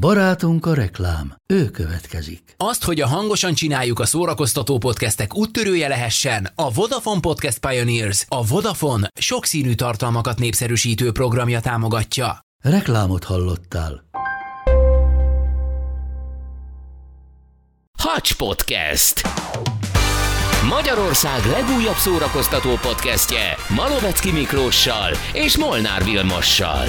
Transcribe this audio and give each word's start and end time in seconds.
Barátunk 0.00 0.66
a 0.66 0.74
reklám, 0.74 1.34
ő 1.46 1.70
következik. 1.70 2.54
Azt, 2.56 2.84
hogy 2.84 3.00
a 3.00 3.06
hangosan 3.06 3.54
csináljuk 3.54 3.98
a 3.98 4.06
szórakoztató 4.06 4.78
podcastek 4.78 5.36
úttörője 5.36 5.88
lehessen, 5.88 6.50
a 6.54 6.72
Vodafone 6.72 7.20
Podcast 7.20 7.58
Pioneers, 7.58 8.24
a 8.28 8.46
Vodafone 8.46 9.08
sokszínű 9.20 9.74
tartalmakat 9.74 10.38
népszerűsítő 10.38 11.12
programja 11.12 11.60
támogatja. 11.60 12.38
Reklámot 12.62 13.24
hallottál. 13.24 14.04
Hacs 17.98 18.36
Podcast. 18.36 19.22
Magyarország 20.68 21.44
legújabb 21.46 21.96
szórakoztató 21.96 22.70
podcastje 22.70 23.56
Malovecki 23.68 24.32
Miklóssal 24.32 25.10
és 25.32 25.56
Molnár 25.56 26.04
Vilmossal. 26.04 26.86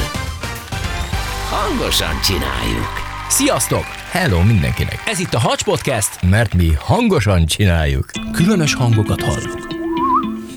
Hangosan 1.49 2.21
csináljuk. 2.21 2.89
Sziasztok! 3.29 3.83
Hello 4.11 4.43
mindenkinek! 4.43 5.03
Ez 5.05 5.19
itt 5.19 5.33
a 5.33 5.39
Hacs 5.39 5.63
Podcast, 5.63 6.21
Mert 6.29 6.53
mi 6.53 6.71
hangosan 6.79 7.45
csináljuk. 7.45 8.05
különös 8.31 8.73
hangokat 8.73 9.21
hallunk. 9.21 9.74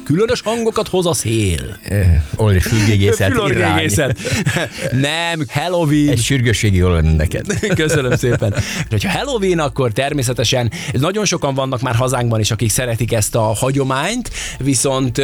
Különös 0.09 0.41
hangokat 0.41 0.89
hoz 0.89 1.07
a 1.07 1.13
szél. 1.13 1.79
Olli 2.37 2.61
fülgégészet 2.71 3.29
irány. 3.29 3.33
Fülorgégészet. 3.33 4.19
Nem, 4.93 5.45
Halloween. 5.49 6.09
Egy 6.09 6.23
sürgősségi 6.23 6.77
jól 6.77 6.93
lenne 6.93 7.13
neked. 7.13 7.47
Köszönöm 7.75 8.17
szépen. 8.17 8.55
Ha 8.91 9.11
Halloween, 9.11 9.59
akkor 9.59 9.93
természetesen 9.93 10.73
nagyon 10.93 11.25
sokan 11.25 11.55
vannak 11.55 11.81
már 11.81 11.95
hazánkban 11.95 12.41
is, 12.41 12.51
akik 12.51 12.71
szeretik 12.71 13.13
ezt 13.13 13.35
a 13.35 13.41
hagyományt, 13.41 14.31
viszont 14.59 15.19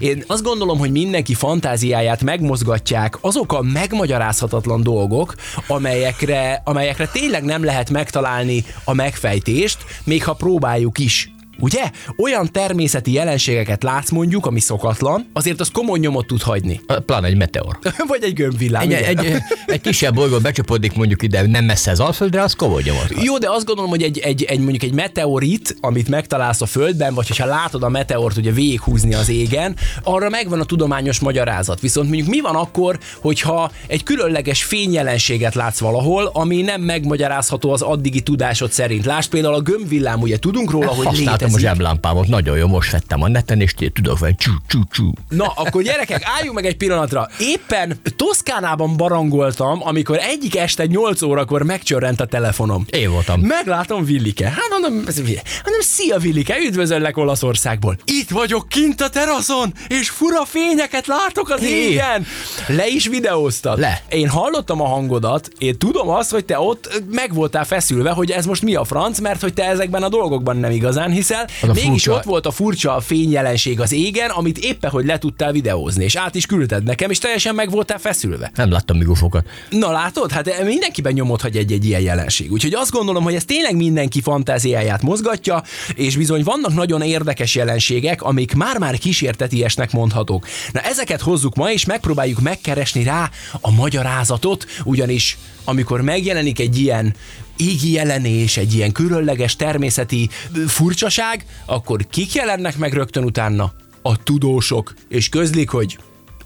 én 0.00 0.24
azt 0.26 0.42
gondolom, 0.42 0.78
hogy 0.78 0.90
mindenki 0.90 1.34
fantáziáját 1.34 2.22
megmozgatják 2.22 3.18
azok 3.20 3.52
a 3.52 3.62
megmagyarázhatatlan 3.62 4.82
dolgok, 4.82 5.34
amelyekre, 5.66 6.62
amelyekre 6.64 7.06
tényleg 7.06 7.44
nem 7.44 7.64
lehet 7.64 7.90
megtalálni 7.90 8.64
a 8.84 8.94
megfejtést, 8.94 9.78
még 10.04 10.24
ha 10.24 10.32
próbáljuk 10.32 10.98
is. 10.98 11.30
Ugye? 11.60 11.90
Olyan 12.16 12.52
természeti 12.52 13.12
jelenségeket 13.12 13.82
látsz 13.82 14.10
mondjuk, 14.10 14.46
ami 14.46 14.60
szokatlan, 14.60 15.30
azért 15.32 15.60
az 15.60 15.70
komoly 15.72 15.98
nyomot 15.98 16.26
tud 16.26 16.42
hagyni. 16.42 16.80
Pláne 17.06 17.26
egy 17.26 17.36
meteor. 17.36 17.78
Vagy 18.08 18.22
egy 18.22 18.34
gömbvillám. 18.34 18.82
Egy, 18.82 18.92
egy, 18.92 19.36
egy 19.66 19.80
kisebb 19.80 20.14
bolygó 20.14 20.38
becsapódik 20.38 20.94
mondjuk 20.94 21.22
ide, 21.22 21.46
nem 21.46 21.64
messze 21.64 21.90
az 21.90 22.00
Alföldre, 22.00 22.42
az 22.42 22.54
komoly 22.54 22.82
nyomot. 22.82 23.22
Jó, 23.22 23.38
de 23.38 23.50
azt 23.50 23.66
gondolom, 23.66 23.90
hogy 23.90 24.02
egy, 24.02 24.18
egy, 24.18 24.42
egy 24.42 24.58
mondjuk 24.58 24.82
egy 24.82 24.94
meteorit, 24.94 25.76
amit 25.80 26.08
megtalálsz 26.08 26.60
a 26.60 26.66
Földben, 26.66 27.14
vagy 27.14 27.38
ha 27.38 27.46
látod 27.46 27.82
a 27.82 27.88
meteort 27.88 28.36
ugye 28.36 28.52
végighúzni 28.52 29.14
az 29.14 29.28
égen, 29.28 29.76
arra 30.02 30.28
megvan 30.28 30.60
a 30.60 30.64
tudományos 30.64 31.18
magyarázat. 31.18 31.80
Viszont 31.80 32.08
mondjuk 32.08 32.28
mi 32.28 32.40
van 32.40 32.54
akkor, 32.54 32.98
hogyha 33.20 33.70
egy 33.86 34.02
különleges 34.02 34.64
fényjelenséget 34.64 35.54
látsz 35.54 35.78
valahol, 35.78 36.30
ami 36.32 36.62
nem 36.62 36.80
megmagyarázható 36.80 37.72
az 37.72 37.82
addigi 37.82 38.20
tudásod 38.20 38.72
szerint. 38.72 39.04
Lásd 39.04 39.30
például 39.30 39.54
a 39.54 39.60
gömbvillám, 39.60 40.20
ugye 40.20 40.38
tudunk 40.38 40.70
róla, 40.70 40.86
hogy 40.86 41.06
Használtam 41.50 41.54
a 41.54 41.56
létezik. 41.56 41.68
zseblámpámot, 41.68 42.28
nagyon 42.28 42.56
jó, 42.56 42.66
most 42.66 42.90
vettem 42.90 43.22
a 43.22 43.28
neten, 43.28 43.60
és 43.60 43.74
tudok 43.92 44.18
vele 44.18 44.34
csú, 44.34 44.52
csú, 44.66 44.80
csú. 44.90 45.12
Na, 45.28 45.46
akkor 45.46 45.82
gyerekek, 45.82 46.22
álljunk 46.36 46.54
meg 46.54 46.66
egy 46.66 46.76
pillanatra. 46.76 47.28
Éppen 47.38 48.00
Toszkánában 48.16 48.96
barangoltam, 48.96 49.80
amikor 49.82 50.18
egyik 50.18 50.56
este 50.56 50.86
8 50.86 51.22
órakor 51.22 51.62
megcsörrent 51.62 52.20
a 52.20 52.26
telefonom. 52.26 52.84
Én 52.90 53.10
voltam. 53.10 53.40
Meglátom 53.40 54.04
Villike. 54.04 54.48
Hát 54.48 54.68
mondom, 54.70 54.92
mondom, 54.92 55.80
szia 55.80 56.18
Villike, 56.18 56.56
üdvözöllek 56.66 57.16
Olaszországból. 57.16 57.96
Itt 58.04 58.30
vagyok 58.30 58.68
kint 58.68 59.00
a 59.00 59.08
teraszon, 59.08 59.72
és 59.88 60.10
fura 60.10 60.44
fényeket 60.44 61.06
látok 61.06 61.50
az 61.50 61.62
égen. 61.62 62.26
Le 62.66 62.86
is 62.86 63.06
videóztad. 63.06 63.78
Le. 63.78 64.02
Én 64.08 64.28
hallottam 64.28 64.80
a 64.80 64.86
hangodat, 64.86 65.50
én 65.58 65.78
tudom 65.78 66.08
azt, 66.08 66.30
hogy 66.30 66.44
te 66.44 66.58
ott 66.58 67.02
meg 67.10 67.34
voltál 67.34 67.64
feszülve, 67.64 68.10
hogy 68.10 68.30
ez 68.30 68.46
most 68.46 68.62
mi 68.62 68.74
a 68.74 68.84
franc, 68.84 69.18
mert 69.18 69.40
hogy 69.40 69.54
te 69.54 69.64
ezekben 69.64 70.02
a 70.02 70.08
dolgokban 70.08 70.56
nem 70.56 70.70
igazán 70.70 71.10
hiszel. 71.10 71.39
Az 71.62 71.68
a 71.68 71.72
Mégis 71.72 71.88
furcsa- 71.88 72.16
ott 72.16 72.24
volt 72.24 72.46
a 72.46 72.50
furcsa 72.50 73.00
fényjelenség 73.00 73.80
az 73.80 73.92
égen, 73.92 74.30
amit 74.30 74.58
éppen, 74.58 74.90
hogy 74.90 75.06
le 75.06 75.18
tudtál 75.18 75.52
videózni, 75.52 76.04
és 76.04 76.16
át 76.16 76.34
is 76.34 76.46
küldted 76.46 76.82
nekem, 76.82 77.10
és 77.10 77.18
teljesen 77.18 77.54
meg 77.54 77.70
voltál 77.70 77.98
feszülve. 77.98 78.50
Nem 78.54 78.70
láttam 78.70 78.96
még 78.96 79.08
ufokat. 79.08 79.46
Na 79.70 79.90
látod, 79.90 80.32
hát 80.32 80.64
mindenkiben 80.64 81.12
nyomot 81.12 81.40
hagy 81.40 81.56
egy-egy 81.56 81.84
ilyen 81.84 82.00
jelenség. 82.00 82.52
Úgyhogy 82.52 82.74
azt 82.74 82.90
gondolom, 82.90 83.22
hogy 83.22 83.34
ez 83.34 83.44
tényleg 83.44 83.76
mindenki 83.76 84.20
fantáziáját 84.20 85.02
mozgatja, 85.02 85.62
és 85.94 86.16
bizony 86.16 86.42
vannak 86.42 86.74
nagyon 86.74 87.02
érdekes 87.02 87.54
jelenségek, 87.54 88.22
amik 88.22 88.54
már-már 88.54 88.98
kísértetiesnek 88.98 89.92
mondhatók. 89.92 90.46
Na 90.72 90.80
ezeket 90.80 91.20
hozzuk 91.20 91.54
ma, 91.54 91.70
és 91.72 91.84
megpróbáljuk 91.84 92.40
megkeresni 92.40 93.02
rá 93.02 93.30
a 93.60 93.70
magyarázatot, 93.70 94.66
ugyanis 94.84 95.38
amikor 95.64 96.00
megjelenik 96.00 96.60
egy 96.60 96.78
ilyen 96.78 97.14
égi 97.60 97.92
jelenés, 97.92 98.56
egy 98.56 98.74
ilyen 98.74 98.92
különleges 98.92 99.56
természeti 99.56 100.28
furcsaság, 100.66 101.44
akkor 101.66 102.06
kik 102.10 102.34
jelennek 102.34 102.78
meg 102.78 102.92
rögtön 102.92 103.24
utána? 103.24 103.72
A 104.02 104.22
tudósok, 104.22 104.94
és 105.08 105.28
közlik, 105.28 105.68
hogy 105.68 105.98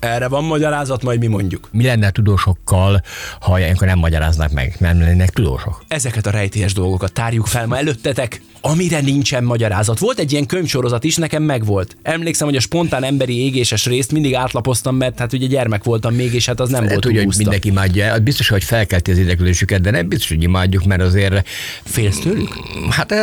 erre 0.05 0.29
van 0.29 0.45
magyarázat, 0.45 1.03
majd 1.03 1.19
mi 1.21 1.27
mondjuk. 1.27 1.69
Mi 1.73 1.85
lenne 1.85 2.11
tudósokkal, 2.11 3.03
ha 3.41 3.59
ilyenkor 3.59 3.87
nem 3.87 3.99
magyaráznak 3.99 4.51
meg? 4.53 4.77
Nem 4.79 4.99
lennének 5.01 5.31
tudósok? 5.31 5.83
ezeket 5.89 6.27
a 6.27 6.31
rejtélyes 6.31 6.73
dolgokat 6.73 7.13
tárjuk 7.13 7.47
fel 7.47 7.67
ma 7.67 7.77
előttetek, 7.79 8.43
amire 8.61 9.01
nincsen 9.01 9.45
magyarázat. 9.45 9.99
Volt 9.99 10.19
egy 10.19 10.33
ilyen 10.33 10.47
könyvsorozat 10.47 11.05
is, 11.05 11.17
nekem 11.17 11.43
megvolt. 11.43 11.97
Emlékszem, 12.03 12.47
hogy 12.47 12.57
a 12.57 12.61
spontán 12.61 13.05
emberi 13.05 13.45
égéses 13.45 13.87
részt 13.87 14.13
mindig 14.13 14.35
átlapoztam, 14.35 14.97
mert 14.97 15.19
hát 15.19 15.33
ugye 15.33 15.47
gyermek 15.47 15.85
voltam 15.85 16.15
még, 16.15 16.35
és 16.35 16.47
hát 16.47 16.61
az 16.61 16.69
nem 16.69 16.87
volt 16.87 17.01
Tudja, 17.01 17.23
hogy 17.25 17.35
mindenki 17.37 17.69
imádja. 17.69 18.19
Biztos, 18.19 18.49
hogy 18.49 18.65
felkelti 18.65 19.11
az 19.11 19.19
érdeklődésüket, 19.19 19.81
de 19.81 19.91
nem 19.91 20.09
biztos, 20.09 20.29
hogy 20.29 20.43
imádjuk, 20.43 20.85
mert 20.85 21.03
azért, 21.03 21.49
Félsz 21.85 22.19
tőlük? 22.19 22.49
hát 22.91 23.13
ö, 23.13 23.17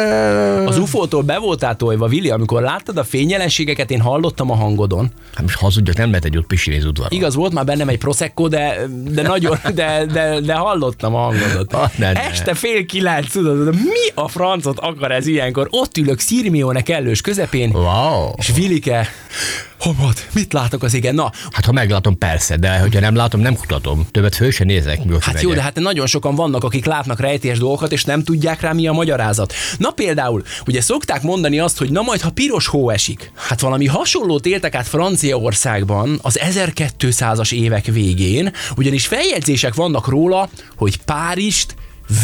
Az 0.65 0.77
UFO-tól 0.77 1.21
be 1.21 1.37
voltál 1.37 1.75
tojva, 1.75 2.07
Vili, 2.07 2.29
amikor 2.29 2.61
láttad 2.61 2.97
a 2.97 3.03
fényjelenségeket, 3.03 3.91
én 3.91 4.01
hallottam 4.01 4.51
a 4.51 4.55
hangodon. 4.55 5.11
hát 5.33 5.41
most 5.41 5.57
hazudjak, 5.57 5.97
nem 5.97 6.07
lehet 6.09 6.25
egy 6.25 6.37
ott 6.37 6.47
pisilni 6.47 6.70
az 6.77 6.85
udvaron. 6.85 7.11
Igaz, 7.17 7.35
volt 7.35 7.53
már 7.53 7.65
bennem 7.65 7.87
egy 7.89 7.97
prosecco, 7.97 8.47
de, 8.47 8.77
de 8.89 9.21
nagyon, 9.21 9.57
de, 9.73 10.05
de, 10.11 10.39
de 10.39 10.53
hallottam 10.53 11.15
a 11.15 11.19
hangodot. 11.19 11.73
Ah, 11.73 11.89
ne, 11.97 12.11
ne. 12.11 12.23
Este 12.29 12.53
fél 12.53 12.85
kilenc, 12.85 13.31
tudod, 13.31 13.73
mi 13.75 14.11
a 14.13 14.27
francot 14.27 14.79
akar 14.79 15.11
ez 15.11 15.27
ilyenkor? 15.27 15.67
Ott 15.71 15.97
ülök 15.97 16.19
Szirmione 16.19 16.81
kellős 16.81 17.21
közepén, 17.21 17.71
Wow. 17.73 18.31
és 18.37 18.51
Vilike, 18.55 19.07
homod, 19.81 20.13
mit 20.33 20.53
látok 20.53 20.83
az 20.83 20.93
igen? 20.93 21.15
Na, 21.15 21.31
Hát 21.51 21.65
ha 21.65 21.71
meglátom, 21.71 22.17
persze, 22.17 22.57
de 22.57 22.79
hogyha 22.79 22.99
nem 22.99 23.15
látom, 23.15 23.41
nem 23.41 23.55
kutatom. 23.55 24.07
Többet 24.11 24.35
föl 24.35 24.51
se 24.51 24.63
nézek, 24.63 25.03
mi 25.03 25.15
Hát 25.19 25.41
jó, 25.41 25.53
de 25.53 25.61
hát 25.61 25.79
nagyon 25.79 26.07
sokan 26.07 26.35
vannak, 26.35 26.63
akik 26.63 26.85
látnak 26.85 27.19
rejtélyes 27.19 27.57
dolgokat, 27.57 27.91
és 27.91 28.03
nem 28.03 28.23
tudják 28.23 28.61
rá, 28.61 28.71
mi 28.71 28.87
a 28.87 28.91
magyarázat. 28.91 29.53
Na 29.77 29.91
például, 29.91 30.43
ugye 30.65 30.81
szokták 30.81 31.21
mondani 31.21 31.59
azt, 31.59 31.77
hogy 31.77 31.91
na 31.91 32.01
majd, 32.01 32.21
ha 32.21 32.29
piros 32.29 32.67
hó 32.67 32.89
esik. 32.89 33.31
Hát 33.35 33.59
valami 33.59 33.87
hasonlót 33.87 34.45
éltek 34.45 34.75
át 34.75 34.87
Franciaországban 34.87 36.19
az 36.21 36.39
1200-as 36.41 37.53
évek 37.53 37.85
végén, 37.85 38.53
ugyanis 38.75 39.07
feljegyzések 39.07 39.73
vannak 39.73 40.07
róla, 40.07 40.49
hogy 40.75 40.97
Párizst 40.97 41.75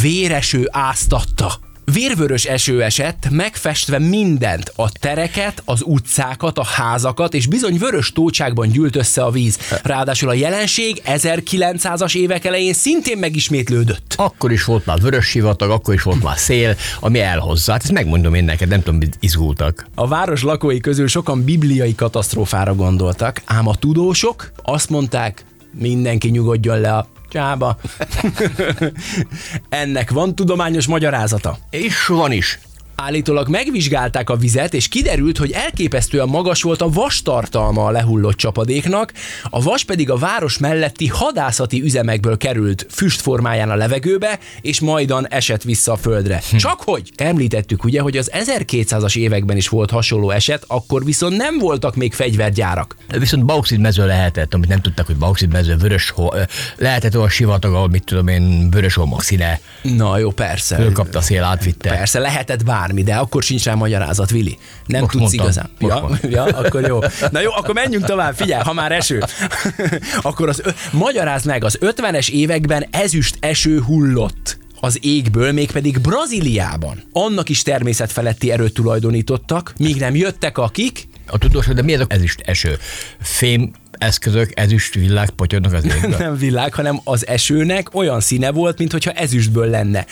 véreső 0.01 0.67
áztatta. 0.71 1.66
Vérvörös 1.93 2.45
eső 2.45 2.83
esett, 2.83 3.27
megfestve 3.29 3.99
mindent, 3.99 4.71
a 4.75 4.91
tereket, 4.91 5.61
az 5.65 5.81
utcákat, 5.85 6.57
a 6.57 6.63
házakat, 6.63 7.33
és 7.33 7.47
bizony 7.47 7.77
vörös 7.77 8.11
tócsákban 8.11 8.67
gyűlt 8.67 8.95
össze 8.95 9.23
a 9.23 9.31
víz. 9.31 9.57
Ráadásul 9.83 10.29
a 10.29 10.33
jelenség 10.33 11.01
1900-as 11.05 12.15
évek 12.15 12.45
elején 12.45 12.73
szintén 12.73 13.17
megismétlődött. 13.17 14.13
Akkor 14.17 14.51
is 14.51 14.63
volt 14.63 14.85
már 14.85 14.99
vörös 15.01 15.25
sivatag, 15.25 15.69
akkor 15.69 15.93
is 15.93 16.01
volt 16.01 16.23
már 16.23 16.37
szél, 16.37 16.75
ami 16.99 17.19
elhozza. 17.19 17.71
Hát 17.71 17.81
ezt 17.81 17.91
megmondom 17.91 18.33
én 18.33 18.43
neked, 18.43 18.69
nem 18.69 18.83
tudom, 18.83 18.99
izgultak. 19.19 19.87
A 19.95 20.07
város 20.07 20.43
lakói 20.43 20.79
közül 20.79 21.07
sokan 21.07 21.43
bibliai 21.43 21.95
katasztrófára 21.95 22.75
gondoltak, 22.75 23.41
ám 23.45 23.67
a 23.67 23.75
tudósok 23.75 24.51
azt 24.63 24.89
mondták, 24.89 25.45
mindenki 25.71 26.29
nyugodjon 26.29 26.79
le 26.79 26.93
a 26.93 27.07
csába. 27.29 27.77
Ennek 29.69 30.11
van 30.11 30.35
tudományos 30.35 30.87
magyarázata. 30.87 31.57
És 31.69 32.05
van 32.05 32.31
is. 32.31 32.59
Állítólag 33.01 33.47
megvizsgálták 33.49 34.29
a 34.29 34.35
vizet, 34.35 34.73
és 34.73 34.87
kiderült, 34.87 35.37
hogy 35.37 35.51
elképesztően 35.51 36.27
magas 36.27 36.61
volt 36.61 36.81
a 36.81 36.89
vas 36.89 37.21
tartalma 37.21 37.85
a 37.85 37.91
lehullott 37.91 38.35
csapadéknak, 38.37 39.13
a 39.43 39.61
vas 39.61 39.83
pedig 39.83 40.09
a 40.09 40.17
város 40.17 40.57
melletti 40.57 41.07
hadászati 41.07 41.81
üzemekből 41.81 42.37
került 42.37 42.85
füst 42.89 43.21
formáján 43.21 43.69
a 43.69 43.75
levegőbe, 43.75 44.39
és 44.61 44.79
majdan 44.79 45.27
esett 45.27 45.63
vissza 45.63 45.91
a 45.91 45.95
földre. 45.95 46.41
Csak 46.57 46.81
hogy 46.81 47.11
említettük 47.15 47.83
ugye, 47.83 48.01
hogy 48.01 48.17
az 48.17 48.31
1200-as 48.33 49.17
években 49.17 49.57
is 49.57 49.69
volt 49.69 49.91
hasonló 49.91 50.29
eset, 50.29 50.63
akkor 50.67 51.05
viszont 51.05 51.37
nem 51.37 51.57
voltak 51.57 51.95
még 51.95 52.13
fegyvergyárak. 52.13 52.95
Viszont 53.19 53.45
bauxit 53.45 53.79
mező 53.79 54.05
lehetett, 54.05 54.53
amit 54.53 54.69
nem 54.69 54.81
tudtak, 54.81 55.05
hogy 55.05 55.17
bauxit 55.17 55.51
mező, 55.51 55.75
vörös 55.75 56.13
ö, 56.31 56.41
lehetett 56.77 57.15
olyan 57.15 57.29
sivatag, 57.29 57.73
ahol 57.73 57.89
mit 57.89 58.03
tudom 58.03 58.27
én, 58.27 58.69
vörös 58.69 58.93
homok 58.93 59.23
színe, 59.23 59.59
Na 59.81 60.17
jó, 60.17 60.31
persze. 60.31 60.75
fölkapta 60.75 61.17
a 61.17 61.21
szél, 61.21 61.43
átvitte. 61.43 61.89
Persze, 61.89 62.19
lehetett 62.19 62.63
bármi, 62.87 63.03
de 63.03 63.15
akkor 63.15 63.43
sincs 63.43 63.63
rá 63.63 63.73
magyarázat, 63.75 64.29
Vili. 64.29 64.57
Nem 64.85 64.99
Most 65.01 65.11
tudsz 65.11 65.21
mondtam. 65.23 65.45
igazán. 65.45 65.69
Most 65.79 65.95
Ja, 65.95 66.01
mondtam. 66.01 66.29
ja, 66.37 66.43
akkor 66.43 66.81
jó. 66.87 66.99
Na 67.31 67.41
jó, 67.41 67.51
akkor 67.51 67.73
menjünk 67.73 68.05
tovább, 68.05 68.35
figyelj, 68.35 68.61
ha 68.63 68.73
már 68.73 68.91
eső. 68.91 69.23
akkor 70.21 70.49
az, 70.49 70.61
ö- 70.63 70.75
magyarázd 70.91 71.45
meg, 71.45 71.63
az 71.63 71.77
50-es 71.81 72.29
években 72.29 72.85
ezüst 72.91 73.37
eső 73.39 73.81
hullott. 73.81 74.57
az 74.79 74.97
égből, 75.01 75.51
mégpedig 75.51 75.99
Brazíliában. 75.99 77.03
Annak 77.11 77.49
is 77.49 77.61
természetfeletti 77.61 78.51
erőt 78.51 78.73
tulajdonítottak, 78.73 79.73
míg 79.77 79.95
nem 79.95 80.15
jöttek 80.15 80.57
akik, 80.57 81.07
A 81.27 81.37
tudósok, 81.37 81.73
de 81.73 81.81
mi 81.81 81.93
ez 81.93 81.99
a 81.99 82.05
ezüst 82.07 82.41
eső? 82.45 82.77
Fém 83.21 83.71
eszközök, 83.91 84.51
ezüst 84.59 84.93
világ 84.93 85.29
potyognak 85.29 85.73
az 85.73 85.85
égbe. 85.85 86.17
nem 86.17 86.37
világ, 86.37 86.73
hanem 86.73 86.99
az 87.03 87.27
esőnek 87.27 87.95
olyan 87.95 88.19
színe 88.19 88.51
volt, 88.51 88.77
mintha 88.77 89.11
ezüstből 89.11 89.69
lenne. 89.69 90.05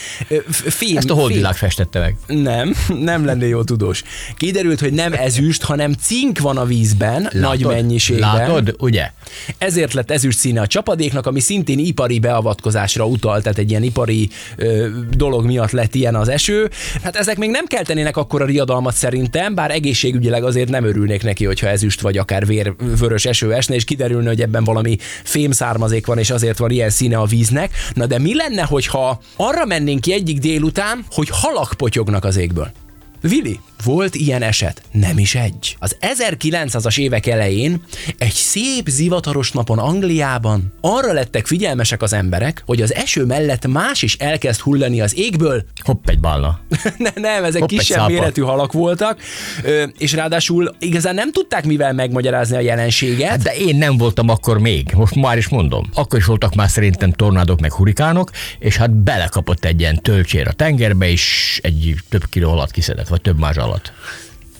Fém, 0.50 0.98
Ezt 0.98 1.10
a 1.10 1.14
fém- 1.14 1.20
holdvilág 1.20 1.56
festette 1.56 2.00
meg. 2.00 2.16
Nem, 2.28 2.74
nem 3.12 3.26
lennél 3.26 3.48
jó 3.48 3.64
tudós. 3.64 4.04
Kiderült, 4.38 4.80
hogy 4.80 4.94
nem 4.94 5.14
ezüst, 5.14 5.64
hanem 5.64 5.94
cink 5.94 6.40
van 6.40 6.58
a 6.58 6.66
vízben, 6.66 7.22
nagy 7.22 7.60
Látod? 7.60 7.72
mennyiségben. 7.76 8.36
Látod, 8.36 8.76
ugye? 8.80 9.12
Ezért 9.58 9.94
lett 9.94 10.12
ezüst 10.12 10.38
színe 10.38 10.62
a 10.62 10.68
csapadéknak, 10.68 11.26
ami 11.26 11.40
szintén 11.40 11.80
ipari 11.80 12.20
beavatkozásra 12.20 13.06
utal, 13.06 13.42
tehát 13.42 13.58
egy 13.58 13.70
ilyen 13.70 13.84
ipari 13.84 14.30
ö, 14.56 14.88
dolog 15.18 15.46
miatt 15.46 15.72
lett 15.72 15.96
ilyen 15.96 16.16
az 16.16 16.28
eső. 16.30 16.70
Hát 17.04 17.16
ezek 17.16 17.38
még 17.38 17.50
nem 17.50 17.66
keltenének 17.66 18.18
akkora 18.18 18.46
riadalmat 18.46 18.94
szerintem, 18.96 19.56
bár 19.56 19.72
egészségügyileg 19.72 20.44
azért 20.44 20.70
nem 20.70 20.86
örülnék 20.86 21.24
neki, 21.24 21.46
hogyha 21.46 21.68
ezüst 21.68 22.02
vagy 22.02 22.18
akár 22.18 22.46
vér, 22.46 22.74
vörös 23.00 23.26
eső 23.26 23.54
esne, 23.54 23.75
és 23.76 23.84
kiderülne, 23.84 24.28
hogy 24.28 24.42
ebben 24.42 24.64
valami 24.64 24.98
fémszármazék 25.24 26.06
van, 26.06 26.18
és 26.18 26.30
azért 26.30 26.58
van 26.58 26.70
ilyen 26.70 26.90
színe 26.90 27.18
a 27.18 27.26
víznek. 27.26 27.74
Na 27.94 28.06
de 28.06 28.20
mi 28.20 28.36
lenne, 28.36 28.64
hogyha 28.64 29.22
arra 29.36 29.66
mennénk 29.66 30.02
ki 30.02 30.14
egyik 30.14 30.40
délután, 30.40 31.06
hogy 31.10 31.28
halak 31.32 31.74
potyognak 31.78 32.24
az 32.24 32.38
égből? 32.38 32.72
Vili, 33.22 33.60
volt 33.84 34.16
ilyen 34.16 34.42
eset, 34.42 34.82
nem 34.92 35.18
is 35.18 35.36
egy. 35.36 35.76
Az 35.80 35.98
1900-as 36.02 37.00
évek 37.00 37.26
elején 37.26 37.82
egy 38.18 38.34
szép 38.34 38.88
zivataros 38.88 39.52
napon 39.52 39.80
Angliában 39.80 40.74
arra 40.82 41.14
lettek 41.14 41.48
figyelmesek 41.48 42.02
az 42.02 42.14
emberek, 42.14 42.64
hogy 42.66 42.82
az 42.82 42.94
eső 42.94 43.26
mellett 43.26 43.68
más 43.68 44.02
is 44.02 44.16
elkezd 44.16 44.60
hullani 44.60 45.02
az 45.02 45.18
égből. 45.18 45.64
Hopp, 45.84 46.10
egy 46.10 46.20
bálna. 46.20 46.60
ne, 46.98 47.10
nem, 47.16 47.44
ezek 47.44 47.60
Hopp, 47.60 47.70
kisebb 47.70 48.08
méretű 48.08 48.42
halak 48.42 48.74
voltak, 48.74 49.20
és 49.98 50.14
ráadásul 50.14 50.76
igazán 50.80 51.16
nem 51.16 51.32
tudták 51.32 51.66
mivel 51.66 51.94
megmagyarázni 51.94 52.56
a 52.56 52.60
jelenséget. 52.60 53.42
De 53.42 53.56
én 53.56 53.76
nem 53.76 53.98
voltam 53.98 54.30
akkor 54.30 54.60
még, 54.60 54.92
most 54.96 55.16
már 55.16 55.38
is 55.38 55.48
mondom. 55.48 55.90
Akkor 55.94 56.20
is 56.20 56.26
voltak 56.26 56.56
már 56.56 56.70
szerintem 56.70 57.12
tornádok 57.12 57.60
meg 57.60 57.74
hurikánok, 57.74 58.32
és 58.60 58.78
hát 58.78 58.92
belekapott 58.92 59.66
egy 59.66 59.80
ilyen 59.80 60.02
tölcsér 60.02 60.48
a 60.48 60.52
tengerbe, 60.52 61.10
és 61.10 61.60
egy 61.64 61.96
több 62.10 62.24
kiló 62.30 62.52
alatt 62.52 62.72
kiszedett, 62.72 63.08
vagy 63.08 63.22
több 63.22 63.40
más 63.40 63.58
alatt. 63.76 63.94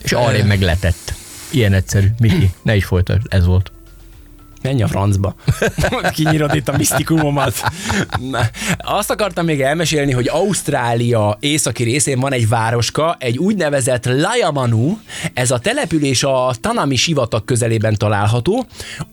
És 0.04 0.12
arra 0.12 0.46
megletett. 0.46 1.14
Ilyen 1.52 1.74
egyszerű. 1.74 2.08
Miki, 2.20 2.50
ne 2.62 2.76
is 2.76 2.86
folytasd, 2.86 3.26
ez 3.30 3.46
volt. 3.46 3.72
Menj 4.62 4.84
a 4.84 4.88
francba. 4.88 5.36
Kinyírod 6.16 6.56
itt 6.56 6.68
a 6.68 6.78
misztikumomat. 6.78 7.54
Na, 8.30 8.40
Azt 8.78 9.10
akartam 9.10 9.46
még 9.46 9.62
elmesélni, 9.62 10.12
hogy 10.12 10.28
Ausztrália 10.28 11.38
északi 11.40 11.84
részén 11.84 12.20
van 12.20 12.34
egy 12.34 12.48
városka, 12.48 13.16
egy 13.20 13.38
úgynevezett 13.38 14.06
Layamanu. 14.06 14.98
Ez 15.34 15.52
a 15.52 15.60
település 15.60 16.24
a 16.24 16.54
Tanami 16.62 16.96
sivatag 16.96 17.46
közelében 17.46 17.96
található. 17.96 18.66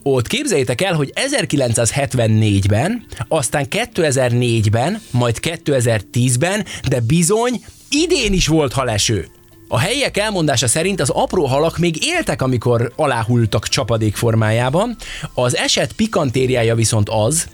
Ott 0.02 0.26
képzeljétek 0.26 0.80
el, 0.80 0.94
hogy 0.94 1.12
1974-ben, 1.28 3.04
aztán 3.28 3.66
2004-ben, 3.70 5.00
majd 5.10 5.38
2010-ben, 5.42 6.64
de 6.88 7.00
bizony 7.00 7.64
idén 7.90 8.32
is 8.32 8.46
volt 8.46 8.72
haleső. 8.72 9.28
A 9.72 9.78
helyiek 9.78 10.16
elmondása 10.16 10.66
szerint 10.66 11.00
az 11.00 11.10
apró 11.10 11.46
halak 11.46 11.78
még 11.78 12.04
éltek, 12.04 12.42
amikor 12.42 12.92
aláhultak 12.96 13.68
csapadék 13.68 14.16
formájában. 14.16 14.96
Az 15.34 15.56
eset 15.56 15.92
pikantériája 15.92 16.74
viszont 16.74 17.08
az, 17.08 17.48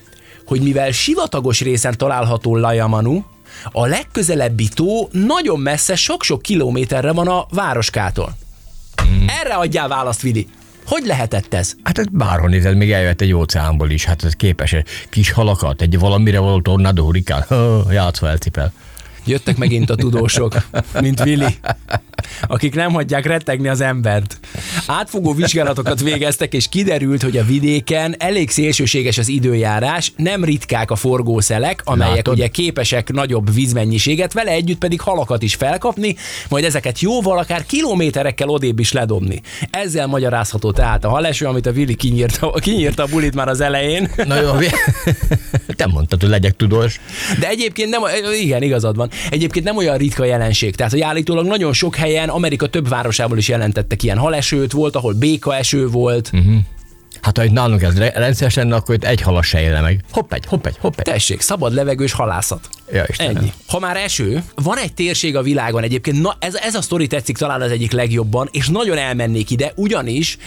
hogy 0.46 0.60
mivel 0.60 0.90
sivatagos 0.90 1.60
részen 1.60 1.94
található 1.96 2.56
Lajamanu, 2.56 3.22
a 3.72 3.86
legközelebbi 3.86 4.68
tó 4.68 5.08
nagyon 5.12 5.60
messze 5.60 5.96
sok-sok 5.96 6.42
kilométerre 6.42 7.12
van 7.12 7.28
a 7.28 7.46
városkától. 7.50 8.36
Erre 9.42 9.54
adjál 9.54 9.88
választ, 9.88 10.20
Vili. 10.20 10.46
Hogy 10.86 11.06
lehetett 11.06 11.54
ez? 11.54 11.74
Hát 11.82 11.98
ez 11.98 12.06
bárhol 12.10 12.48
nézed, 12.48 12.76
még 12.76 12.92
eljöhet 12.92 13.20
egy 13.20 13.32
óceánból 13.32 13.90
is, 13.90 14.04
hát 14.04 14.24
ez 14.24 14.32
képes 14.32 14.76
kis 15.10 15.30
halakat, 15.30 15.82
egy 15.82 15.98
valamire 15.98 16.38
való 16.38 16.60
tornádó 16.60 17.04
hurikán, 17.04 17.44
játszva 17.90 18.28
elcipel. 18.28 18.72
Jöttek 19.24 19.56
megint 19.56 19.90
a 19.90 19.94
tudósok, 19.94 20.56
mint 21.00 21.22
Vili, 21.22 21.56
akik 22.46 22.74
nem 22.74 22.92
hagyják 22.92 23.26
rettegni 23.26 23.68
az 23.68 23.80
embert. 23.80 24.40
Átfogó 24.86 25.34
vizsgálatokat 25.34 26.00
végeztek, 26.02 26.54
és 26.54 26.68
kiderült, 26.68 27.22
hogy 27.22 27.36
a 27.36 27.44
vidéken 27.44 28.14
elég 28.18 28.50
szélsőséges 28.50 29.18
az 29.18 29.28
időjárás, 29.28 30.12
nem 30.16 30.44
ritkák 30.44 30.90
a 30.90 30.96
forgószelek, 30.96 31.82
amelyek 31.84 32.16
Látod? 32.16 32.34
ugye 32.34 32.48
képesek 32.48 33.12
nagyobb 33.12 33.54
vízmennyiséget, 33.54 34.32
vele 34.32 34.50
együtt 34.50 34.78
pedig 34.78 35.00
halakat 35.00 35.42
is 35.42 35.54
felkapni, 35.54 36.16
majd 36.48 36.64
ezeket 36.64 37.00
jóval, 37.00 37.38
akár 37.38 37.66
kilométerekkel 37.66 38.48
odébb 38.48 38.78
is 38.78 38.92
ledobni. 38.92 39.40
Ezzel 39.70 40.06
magyarázható 40.06 40.70
tehát 40.70 41.04
a 41.04 41.08
haleső, 41.08 41.46
amit 41.46 41.66
a 41.66 41.72
Vili 41.72 41.94
kinyírta, 41.94 42.50
kinyírta 42.50 43.02
a 43.02 43.06
bulit 43.06 43.34
már 43.34 43.48
az 43.48 43.60
elején. 43.60 44.10
Na 44.24 44.40
jó, 44.40 44.50
te 45.76 45.86
mondtad, 45.86 46.20
hogy 46.20 46.30
legyek 46.30 46.56
tudós. 46.56 47.00
De 47.40 47.48
egyébként 47.48 47.90
nem, 47.90 48.02
igen, 48.40 48.62
igazad 48.62 48.96
van. 48.96 49.10
Egyébként 49.30 49.64
nem 49.64 49.76
olyan 49.76 49.96
ritka 49.96 50.24
jelenség. 50.24 50.76
Tehát, 50.76 50.92
hogy 50.92 51.00
állítólag 51.00 51.46
nagyon 51.46 51.72
sok 51.72 51.96
helyen, 51.96 52.27
Amerika 52.28 52.66
több 52.66 52.88
városából 52.88 53.38
is 53.38 53.48
jelentettek 53.48 54.02
ilyen 54.02 54.18
halesőt, 54.18 54.72
volt, 54.72 54.96
ahol 54.96 55.12
békaeső 55.12 55.88
volt. 55.88 56.32
Mhm. 56.32 56.56
Hát 57.22 57.36
ha 57.36 57.44
itt 57.44 57.52
nálunk 57.52 57.82
ez 57.82 57.98
re- 57.98 58.12
rendszeres 58.14 58.54
lenne, 58.54 58.74
akkor 58.74 58.94
itt 58.94 59.04
egy 59.04 59.20
halas 59.20 59.46
se 59.46 59.60
élne 59.60 59.80
meg. 59.80 60.04
Hopp 60.10 60.32
egy, 60.32 60.44
hopp 60.46 60.66
egy, 60.66 60.76
hopp 60.80 60.98
egy. 60.98 61.04
Tessék, 61.04 61.40
szabad 61.40 61.72
levegős 61.72 62.12
halászat. 62.12 62.68
Ja, 62.92 63.04
Istenem. 63.08 63.36
Ennyi. 63.36 63.52
Ha 63.68 63.78
már 63.78 63.96
eső, 63.96 64.42
van 64.54 64.78
egy 64.78 64.94
térség 64.94 65.36
a 65.36 65.42
világon 65.42 65.82
egyébként, 65.82 66.20
na 66.22 66.36
ez, 66.38 66.54
ez 66.54 66.74
a 66.74 66.82
sztori 66.82 67.06
tetszik 67.06 67.36
talán 67.36 67.60
az 67.60 67.70
egyik 67.70 67.92
legjobban, 67.92 68.48
és 68.52 68.68
nagyon 68.68 68.98
elmennék 68.98 69.50
ide, 69.50 69.72
ugyanis 69.74 70.38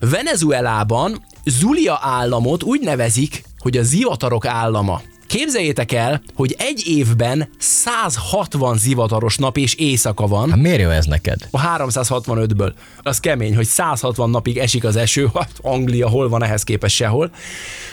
Venezuelában 0.00 1.24
Zulia 1.44 1.98
államot 2.02 2.62
úgy 2.62 2.80
nevezik, 2.80 3.42
hogy 3.58 3.76
a 3.76 3.82
zivatarok 3.82 4.46
állama. 4.46 5.00
Képzeljétek 5.34 5.92
el, 5.92 6.22
hogy 6.34 6.54
egy 6.58 6.82
évben 6.86 7.48
160 7.58 8.78
zivataros 8.78 9.36
nap 9.36 9.56
és 9.56 9.74
éjszaka 9.74 10.26
van, 10.26 10.50
Hát 10.50 10.58
miért 10.58 10.80
jó 10.80 10.88
ez 10.88 11.04
neked? 11.04 11.48
a 11.50 11.76
365-ből. 11.76 12.72
Az 13.02 13.20
kemény, 13.20 13.56
hogy 13.56 13.66
160 13.66 14.30
napig 14.30 14.58
esik 14.58 14.84
az 14.84 14.96
eső, 14.96 15.28
hát 15.34 15.50
Anglia 15.62 16.08
hol 16.08 16.28
van 16.28 16.42
ehhez 16.42 16.62
képest 16.62 16.94
sehol. 16.94 17.30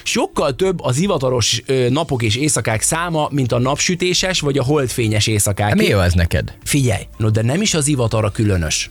Sokkal 0.03 0.55
több 0.55 0.81
az 0.81 0.97
ivataros 0.97 1.61
ö, 1.65 1.89
napok 1.89 2.23
és 2.23 2.35
éjszakák 2.35 2.81
száma, 2.81 3.27
mint 3.31 3.51
a 3.51 3.59
napsütéses 3.59 4.39
vagy 4.39 4.57
a 4.57 4.63
holdfényes 4.63 5.27
éjszakák. 5.27 5.67
Hát 5.67 5.77
miért 5.77 5.91
jó 5.91 5.99
ez 5.99 6.13
neked? 6.13 6.53
Figyelj, 6.63 7.03
no 7.17 7.29
de 7.29 7.41
nem 7.41 7.61
is 7.61 7.73
az 7.73 7.87
ivatar 7.87 8.25
a 8.25 8.31
különös 8.31 8.89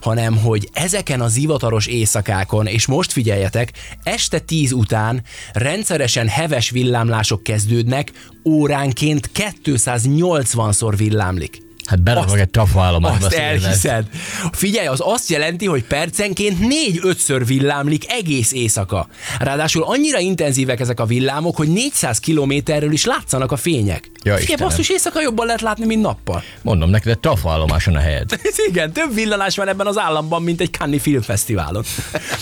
hanem 0.00 0.36
hogy 0.36 0.68
ezeken 0.72 1.20
az 1.20 1.36
ivataros 1.36 1.86
éjszakákon, 1.86 2.66
és 2.66 2.86
most 2.86 3.12
figyeljetek, 3.12 3.72
este 4.02 4.38
10 4.38 4.72
után 4.72 5.22
rendszeresen 5.52 6.28
heves 6.28 6.70
villámlások 6.70 7.42
kezdődnek, 7.42 8.12
óránként 8.44 9.30
280-szor 9.64 10.94
villámlik. 10.96 11.67
Hát 11.88 11.98
Azt- 12.16 12.34
egy 12.34 12.50
trafaállomásba. 12.50 13.26
Azt 13.26 13.34
elhiszed. 13.34 14.04
Figyelj, 14.52 14.86
az 14.86 15.00
azt 15.02 15.28
jelenti, 15.28 15.66
hogy 15.66 15.84
percenként 15.84 16.58
4-5-ször 16.60 17.42
villámlik 17.46 18.10
egész 18.10 18.52
éjszaka. 18.52 19.08
Ráadásul 19.38 19.82
annyira 19.82 20.18
intenzívek 20.18 20.80
ezek 20.80 21.00
a 21.00 21.06
villámok, 21.06 21.56
hogy 21.56 21.68
400 21.68 22.18
kilométerről 22.18 22.92
is 22.92 23.04
látszanak 23.04 23.52
a 23.52 23.56
fények. 23.56 24.04
Ja, 24.04 24.20
Figyelj, 24.22 24.40
Istenem. 24.40 24.68
basszus, 24.68 24.88
éjszaka 24.88 25.20
jobban 25.20 25.46
lehet 25.46 25.60
látni, 25.60 25.86
mint 25.86 26.02
nappal. 26.02 26.42
Mondom 26.62 26.90
neked, 26.90 27.12
egy 27.12 27.18
trafaállomáson 27.18 27.94
a 27.94 27.98
helyed. 27.98 28.40
Igen, 28.68 28.92
több 28.92 29.14
villanás 29.14 29.56
van 29.56 29.68
ebben 29.68 29.86
az 29.86 29.98
államban, 29.98 30.42
mint 30.42 30.60
egy 30.60 30.70
Cannes 30.72 31.02
filmfesztiválon. 31.02 31.84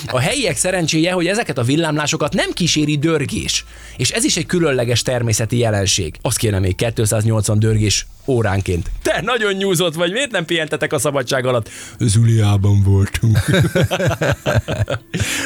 A 0.06 0.18
helyiek 0.20 0.56
szerencséje, 0.56 1.12
hogy 1.12 1.26
ezeket 1.26 1.58
a 1.58 1.62
villámlásokat 1.62 2.34
nem 2.34 2.50
kíséri 2.52 2.98
dörgés, 2.98 3.64
és 3.96 4.10
ez 4.10 4.24
is 4.24 4.36
egy 4.36 4.46
különleges 4.46 5.02
természeti 5.02 5.58
jelenség. 5.58 6.14
Azt 6.22 6.36
kéne 6.38 6.58
még 6.58 6.74
280 6.94 7.58
dörgés 7.58 8.06
óránként. 8.26 8.90
Te 9.02 9.20
nagyon 9.24 9.52
nyúzott 9.52 9.94
vagy, 9.94 10.12
miért 10.12 10.30
nem 10.30 10.44
pihentetek 10.44 10.92
a 10.92 10.98
szabadság 10.98 11.46
alatt? 11.46 11.68
Zuliában 11.98 12.82
voltunk. 12.82 13.38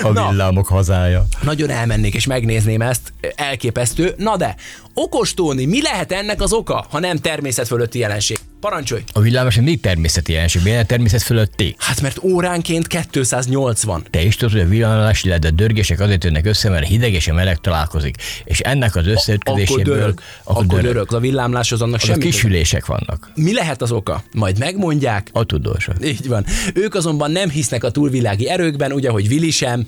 A 0.02 0.08
Na. 0.12 0.28
villámok 0.28 0.66
hazája. 0.66 1.24
Nagyon 1.42 1.70
elmennék 1.70 2.14
és 2.14 2.26
megnézném 2.26 2.80
ezt, 2.80 3.12
elképesztő. 3.34 4.14
Na 4.16 4.36
de, 4.36 4.54
okos 4.94 5.34
Tóni, 5.34 5.64
mi 5.64 5.82
lehet 5.82 6.12
ennek 6.12 6.40
az 6.42 6.52
oka, 6.52 6.86
ha 6.90 6.98
nem 6.98 7.16
természet 7.16 7.66
fölötti 7.66 7.98
jelenség? 7.98 8.38
Parancsolj! 8.60 9.02
A 9.12 9.20
villámos 9.20 9.56
mindig 9.56 9.80
természeti 9.80 10.32
jelenség, 10.32 10.62
milyen 10.62 10.86
természet 10.86 11.22
fölötti. 11.22 11.74
Hát 11.78 12.00
mert 12.00 12.22
óránként 12.22 12.86
280. 12.86 14.04
Te 14.10 14.22
is 14.22 14.36
tudod, 14.36 14.52
hogy 14.52 14.60
a 14.60 14.68
villámlás, 14.68 15.24
illetve 15.24 15.50
dörgések 15.50 16.00
azért 16.00 16.24
jönnek 16.24 16.46
össze, 16.46 16.68
mert 16.68 16.86
hideg 16.86 17.12
és 17.12 17.28
a 17.28 17.32
meleg 17.32 17.58
találkozik. 17.58 18.14
És 18.44 18.60
ennek 18.60 18.96
az 18.96 19.02
Akkor 19.02 19.12
összeütközéséből... 19.12 19.94
dörög. 19.94 20.20
Akkor, 20.44 20.64
akkor 20.64 20.80
dörög. 20.80 21.12
A 21.12 21.20
villámláshoz 21.20 21.82
annak 21.82 22.02
Azok 22.02 22.08
semmi 22.08 22.24
kisülések 22.24 22.86
vannak. 22.86 23.30
Mi 23.34 23.52
lehet 23.54 23.82
az 23.82 23.92
oka? 23.92 24.22
Majd 24.32 24.58
megmondják. 24.58 25.28
A 25.32 25.44
tudósok. 25.44 25.94
Így 26.04 26.28
van. 26.28 26.44
Ők 26.74 26.94
azonban 26.94 27.30
nem 27.30 27.50
hisznek 27.50 27.84
a 27.84 27.90
túlvilági 27.90 28.48
erőkben, 28.48 28.92
ugye, 28.92 29.10
hogy 29.10 29.28
Vili 29.28 29.50
sem. 29.50 29.86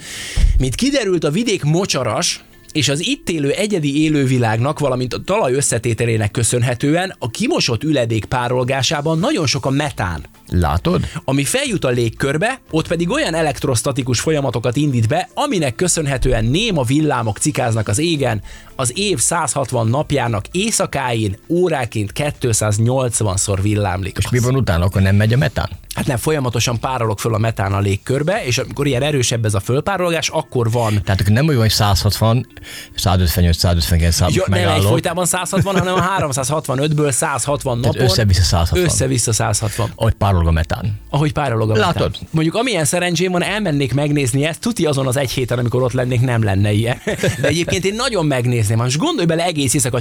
Mint 0.58 0.74
kiderült, 0.74 1.24
a 1.24 1.30
vidék 1.30 1.62
mocsaras, 1.62 2.44
és 2.72 2.88
az 2.88 3.06
itt 3.06 3.28
élő 3.28 3.50
egyedi 3.50 4.02
élővilágnak, 4.02 4.78
valamint 4.78 5.14
a 5.14 5.22
talaj 5.24 5.52
összetételének 5.52 6.30
köszönhetően 6.30 7.14
a 7.18 7.30
kimosott 7.30 7.82
üledék 7.82 8.24
párolgásában 8.24 9.18
nagyon 9.18 9.46
sok 9.46 9.66
a 9.66 9.70
metán. 9.70 10.24
Látod? 10.48 11.08
Ami 11.24 11.44
feljut 11.44 11.84
a 11.84 11.88
légkörbe, 11.88 12.60
ott 12.70 12.88
pedig 12.88 13.10
olyan 13.10 13.34
elektrostatikus 13.34 14.20
folyamatokat 14.20 14.76
indít 14.76 15.08
be, 15.08 15.28
aminek 15.34 15.74
köszönhetően 15.74 16.44
néma 16.44 16.82
villámok 16.82 17.38
cikáznak 17.38 17.88
az 17.88 17.98
égen, 17.98 18.42
az 18.76 18.92
év 18.98 19.18
160 19.18 19.88
napjának 19.88 20.44
éjszakáin 20.50 21.36
óráként 21.48 22.12
280-szor 22.14 23.58
villámlik. 23.62 24.16
És 24.18 24.30
mi 24.30 24.38
van 24.38 24.56
utána, 24.56 24.84
akkor 24.84 25.02
nem 25.02 25.16
megy 25.16 25.32
a 25.32 25.36
metán? 25.36 25.70
Hát 25.94 26.06
nem, 26.06 26.16
folyamatosan 26.16 26.80
párolog 26.80 27.18
föl 27.18 27.34
a 27.34 27.38
metán 27.38 27.72
a 27.72 27.78
légkörbe, 27.80 28.44
és 28.44 28.58
amikor 28.58 28.86
ilyen 28.86 29.02
erősebb 29.02 29.44
ez 29.44 29.54
a 29.54 29.60
fölpárolgás, 29.60 30.28
akkor 30.28 30.70
van 30.70 31.02
Tehát 31.04 31.28
nem 31.28 31.48
olyan, 31.48 31.60
hogy 31.60 31.70
160, 31.70 32.46
155, 32.94 33.58
159, 33.58 34.14
100 34.14 34.34
Ja, 34.34 34.42
nem 34.46 34.58
egy 34.58 34.64
megállok. 34.64 34.88
folytában 34.88 35.26
160, 35.26 35.78
hanem 35.78 35.94
a 35.94 36.04
365-ből 36.18 37.10
160 37.10 37.78
napon. 37.78 38.00
össze-vissza 38.02 38.42
160. 38.42 38.84
Össze-vissza 38.84 39.32
160. 39.32 39.92
Ahogy 39.94 40.12
párolog 40.14 40.46
a 40.46 40.50
metán. 40.50 41.00
Ahogy 41.10 41.32
párolog 41.32 41.70
a 41.70 41.76
Látod? 41.76 42.10
metán. 42.10 42.28
Mondjuk 42.30 42.54
amilyen 42.54 42.84
szerencsém 42.84 43.32
van, 43.32 43.42
elmennék 43.42 43.94
megnézni 43.94 44.44
ezt, 44.44 44.60
tuti 44.60 44.84
azon 44.86 45.06
az 45.06 45.16
egy 45.16 45.30
héten, 45.30 45.58
amikor 45.58 45.82
ott 45.82 45.92
lennék, 45.92 46.20
nem 46.20 46.42
lenne 46.42 46.72
ilyen. 46.72 46.96
De 47.40 47.48
egyébként 47.48 47.84
én 47.84 47.94
nagyon 47.94 48.26
megnézném. 48.26 48.78
Most 48.78 48.98
gondolj 48.98 49.26
bele 49.26 49.44
egész 49.44 49.74
éjszaka. 49.74 49.98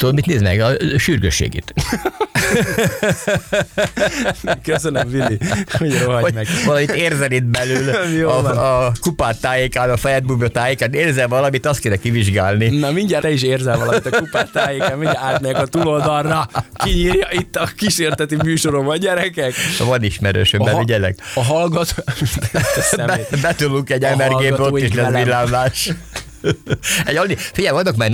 Tudod, 0.00 0.14
mit 0.14 0.26
néz 0.26 0.42
meg? 0.42 0.60
A 0.60 0.72
sürgősségét. 0.98 1.74
Köszönöm, 4.62 5.08
Vili, 5.10 5.38
hogy 5.78 5.98
rohagy 6.02 6.22
Hogy 6.22 6.34
meg. 6.34 6.46
valamit 6.66 6.90
érzel 6.90 7.30
itt 7.30 7.44
belül 7.44 7.94
Jó 8.18 8.28
van. 8.28 8.44
a, 8.44 8.86
a 8.86 8.92
kupát 9.00 9.40
tájékán, 9.40 9.90
a 9.90 9.96
fejed 9.96 10.24
bubja 10.24 10.48
tájékán, 10.48 10.92
érzel 10.92 11.28
valamit, 11.28 11.66
azt 11.66 11.80
kéne 11.80 11.96
kivizsgálni. 11.96 12.78
Na 12.78 12.90
mindjárt 12.90 13.22
te 13.22 13.30
is 13.30 13.42
érzel 13.42 13.78
valamit 13.78 14.06
a 14.06 14.18
kupát 14.18 14.50
tájéken, 14.52 14.98
mindjárt 14.98 15.18
átmegyek 15.24 15.62
a 15.62 15.66
túloldalra. 15.66 16.48
Kinyírja 16.74 17.28
itt 17.30 17.56
a 17.56 17.68
kísérteti 17.76 18.36
műsorom 18.36 18.88
a 18.88 18.96
gyerekek. 18.96 19.52
Van 19.78 20.02
ismerősöm, 20.02 20.60
A 20.60 20.64
ha- 20.64 20.72
bevigyelek. 20.72 21.18
A 21.34 21.44
hallgató... 21.44 21.92
Te 22.52 22.52
Be, 22.52 22.62
szemét. 22.82 23.40
betolunk 23.40 23.90
egy 23.90 24.04
A 24.04 24.08
MRG-be, 24.08 24.26
ott 24.26 24.32
hallgatóink 24.40 24.88
is 24.88 24.94
lesz 24.94 25.12
villámlás. 25.12 25.90
Egy, 27.06 27.16
annyi- 27.16 27.38
figyelj, 27.38 27.74
vannak 27.74 27.96
már 27.96 28.10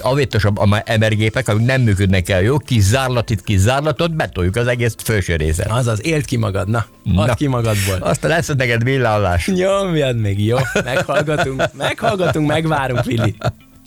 avétosabb 0.00 0.58
MR-gépek, 0.98 1.48
amik 1.48 1.66
nem 1.66 1.80
működnek 1.80 2.28
el 2.28 2.42
jó, 2.42 2.58
kis 2.58 2.82
zárlatit, 2.82 3.42
kis 3.42 3.58
zárlatot, 3.58 4.14
betoljuk 4.16 4.56
az 4.56 4.66
egész 4.66 4.94
felső 4.98 5.36
részen. 5.36 5.70
Azaz, 5.70 6.04
élt 6.04 6.24
ki 6.24 6.36
magad, 6.36 6.68
na, 6.68 6.86
add 7.16 7.26
Na. 7.26 7.34
ki 7.34 7.46
magadból. 7.46 7.96
Aztán 8.00 8.30
lesz 8.30 8.48
neked 8.56 8.82
villámlás. 8.82 9.46
Nyomjad 9.46 10.16
még, 10.16 10.44
jó? 10.46 10.56
Meghallgatunk, 10.84 11.62
meghallgatunk, 11.72 12.46
megvárunk, 12.48 13.02
Fili. 13.02 13.34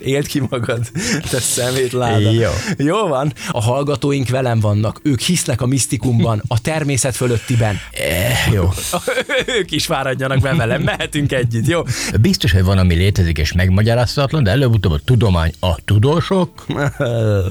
Éld 0.04 0.28
ki 0.28 0.40
magad, 0.50 0.92
te 1.30 1.40
szemétláda. 1.40 2.32
Jó. 2.32 2.50
Jó 2.78 3.08
van, 3.08 3.34
a 3.52 3.62
hallgatóink 3.62 4.30
velem 4.30 4.60
vannak, 4.60 5.00
ők 5.04 5.20
hisznek 5.20 5.62
a 5.62 5.66
misztikumban, 5.66 6.42
a 6.48 6.62
természet 6.62 7.16
fölöttiben. 7.16 7.80
Eh, 7.92 8.54
jó. 8.54 8.70
ők 9.60 9.72
is 9.72 9.86
fáradjanak 9.86 10.40
be 10.40 10.54
velem, 10.54 10.82
mehetünk 10.82 11.32
együtt, 11.32 11.68
jó? 11.68 11.82
Biztos, 12.22 12.52
hogy 12.52 12.64
van, 12.64 12.78
ami 12.78 12.96
létezik 12.96 13.38
és 13.38 13.52
megmagyarázhatatlan, 13.52 14.44
de 14.44 14.52
előbb-utóbb 14.52 14.92
a 14.92 15.00
tudomány, 15.06 15.54
a 15.60 15.76
tudósok, 15.76 16.66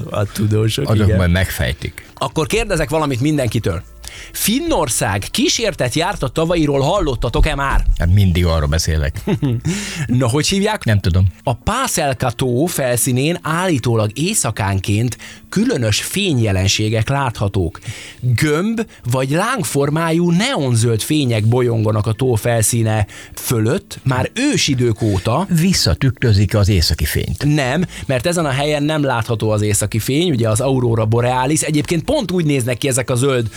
A 0.09 0.23
tudósok, 0.31 0.89
azok 0.89 1.05
igen. 1.05 1.17
majd 1.17 1.31
megfejtik. 1.31 2.05
Akkor 2.13 2.47
kérdezek 2.47 2.89
valamit 2.89 3.21
mindenkitől. 3.21 3.83
Finnország 4.31 5.23
kísértet 5.31 5.93
járt 5.93 6.23
a 6.23 6.27
tavairól, 6.27 6.79
hallottatok-e 6.79 7.55
már? 7.55 7.83
Hát 7.97 8.13
mindig 8.13 8.45
arról 8.45 8.67
beszélek. 8.67 9.23
Na, 10.07 10.29
hogy 10.29 10.47
hívják? 10.47 10.83
Nem 10.83 10.99
tudom. 10.99 11.27
A 11.43 11.53
Pásztelka 11.53 12.31
tó 12.31 12.65
felszínén 12.65 13.37
állítólag 13.41 14.19
éjszakánként 14.19 15.17
különös 15.49 16.01
fényjelenségek 16.01 17.09
láthatók. 17.09 17.79
Gömb 18.19 18.85
vagy 19.11 19.29
lángformájú 19.29 20.31
neonzöld 20.31 21.01
fények 21.01 21.45
bolyonganak 21.45 22.07
a 22.07 22.13
tó 22.13 22.35
felszíne 22.35 23.07
fölött 23.35 23.99
már 24.03 24.31
ősidők 24.33 25.01
óta, 25.01 25.47
Visszatükrözik 25.59 26.55
az 26.55 26.69
északi 26.69 27.05
fényt. 27.05 27.55
nem, 27.55 27.85
mert 28.05 28.25
ezen 28.25 28.45
a 28.45 28.49
helyen 28.49 28.83
nem 28.83 29.03
látható 29.03 29.49
az 29.49 29.61
északi 29.61 29.99
fény, 29.99 30.29
ugye 30.31 30.49
az 30.49 30.59
Aurora 30.61 31.05
Borealis. 31.05 31.61
Egyébként 31.61 32.03
pont 32.03 32.31
úgy 32.31 32.45
néznek 32.45 32.77
ki 32.77 32.87
ezek 32.87 33.09
a 33.09 33.15
zöld 33.15 33.47